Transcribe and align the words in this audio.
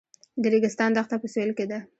د 0.41 0.43
ریګستان 0.53 0.89
دښته 0.93 1.15
په 1.21 1.27
سویل 1.33 1.51
کې 1.57 1.65
ده 1.71 1.79